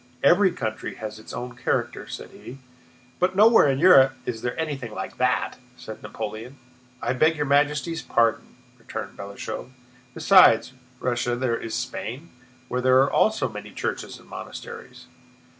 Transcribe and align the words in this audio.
"Every 0.23 0.49
country 0.51 0.95
has 0.95 1.19
its 1.19 1.31
own 1.31 1.55
character," 1.55 2.07
said 2.07 2.31
he. 2.31 2.57
"But 3.19 3.35
nowhere 3.35 3.67
in 3.69 3.77
Europe 3.77 4.13
is 4.25 4.41
there 4.41 4.59
anything 4.59 4.95
like 4.95 5.17
that," 5.17 5.57
said 5.77 6.01
Napoleon. 6.01 6.57
"I 7.03 7.13
beg 7.13 7.35
your 7.37 7.45
Majesty's 7.45 8.01
pardon," 8.01 8.55
returned 8.79 9.15
Balashëv, 9.15 9.69
"besides 10.15 10.73
Russia 10.99 11.35
there 11.35 11.55
is 11.55 11.75
Spain, 11.75 12.31
where 12.67 12.81
there 12.81 12.97
are 13.03 13.11
also 13.13 13.47
many 13.47 13.69
churches 13.69 14.17
and 14.17 14.27
monasteries." 14.27 15.05